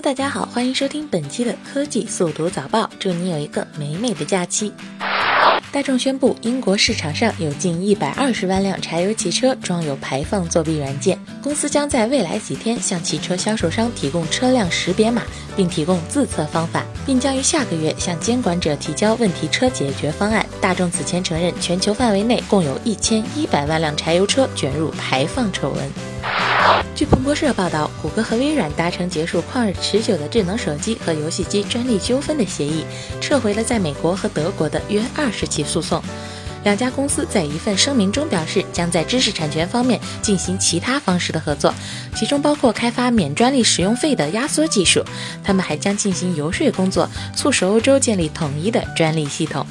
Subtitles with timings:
[0.00, 4.72] 大家好，欢迎收听本期的科技速读早报，祝你有一个美美的假期。
[5.70, 11.18] 大众宣布，英国市场上有近一百二十万辆柴油汽车装有排放作弊软件。
[11.42, 15.22] 公司将在未来几天向汽车销售商提供车辆识别码，
[15.56, 20.46] 并提供自测方法，并将于下个月向监管者提交问题车解决方案。
[20.60, 26.07] 大众此前承认，全球范围内共有一千一百万辆柴油车卷入排放丑闻。
[26.94, 32.84] 据彭博社报道，谷歌和微软达成结束旷日持久的智能手机和游戏机专利纠纷的协议，
[33.20, 36.02] 撤回了在美国和德国的约二十起诉讼。
[36.64, 41.72] 两家公司在一份声明中表示，将在知识产权方面进行其他方式的合作，
[42.16, 45.04] 其中包括开发免专利使用费的压缩技术。
[45.44, 49.64] 他们还将进行游说工作，促使欧洲建立统一的专利系统。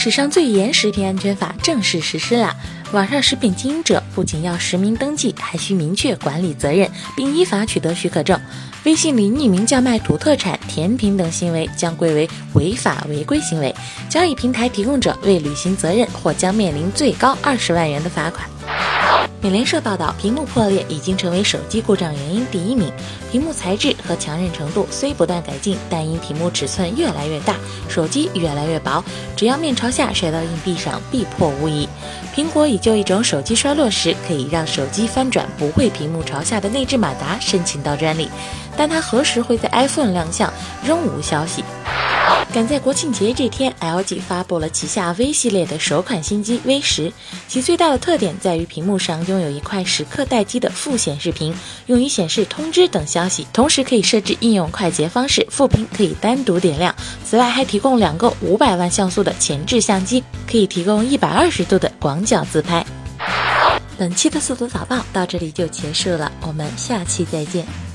[0.00, 2.54] 史上最严食品安全法正式实施了。
[2.92, 8.40] 网上食品经营者不仅要实名登记，还需明确管理责任，并依法取得许可证。
[8.84, 13.74] 微信里匿名叫卖土特产、甜品等行为将归为违法违规行为，
[14.08, 18.48] 交易平台提供者未履行责任或将面临最高二十万元的罚款。
[19.40, 22.92] 美联社报道，屏幕破裂已经成为手机故障原因第一名。
[23.30, 27.54] 屏幕材质和强韧程度虽不断改进，但因屏幕尺寸越来越大，
[27.88, 29.02] 手机越来越薄，
[29.36, 31.88] 只要面朝下摔到硬币上，必破无疑。
[32.34, 38.28] 苹果已就一种手机摔落时可以让手机翻转不会屏幕朝下的内置马达申请到专利，
[38.76, 40.52] 但它何时会在 iPhone 亮相，
[40.84, 41.62] 仍无消息。
[42.52, 47.12] 赶在国庆节这天，LG 发布了旗下 V 系列的首款新机 V 十。
[47.46, 51.54] 其最大的特点在于屏幕上拥有一块时刻待机的副显示屏，
[51.86, 53.46] 用于显示通知等消息。
[53.52, 56.92] 同时可以设置应用快捷方式，副屏可以单独点亮。
[57.22, 62.84] 此外还提供两个五百万像素的前置相机，可以提供一百二十度的广角自拍。
[63.98, 67.87] 本期的速度早报到这里就结束了，我们下期再见。